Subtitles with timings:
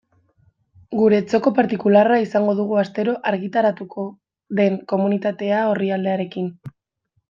[0.99, 4.09] Gure txoko partikularra izango dugu astero argitaratuko
[4.63, 6.55] den Komunitatea orrialdearekin.